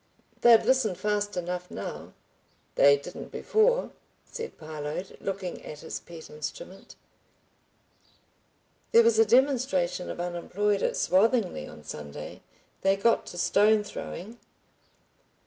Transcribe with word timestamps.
"They'd 0.41 0.65
listen 0.65 0.95
fast 0.95 1.37
enough 1.37 1.69
now." 1.69 2.13
"They 2.73 2.97
didn't 2.97 3.29
before," 3.31 3.91
said 4.25 4.57
Parload, 4.57 5.15
looking 5.21 5.63
at 5.63 5.81
his 5.81 5.99
pet 5.99 6.27
instrument. 6.27 6.95
"There 8.93 9.03
was 9.03 9.19
a 9.19 9.25
demonstration 9.27 10.09
of 10.09 10.19
unemployed 10.19 10.81
at 10.81 10.97
Swathinglea 10.97 11.67
on 11.71 11.83
Sunday. 11.83 12.41
They 12.81 12.95
got 12.95 13.27
to 13.27 13.37
stone 13.37 13.83
throwing." 13.83 14.39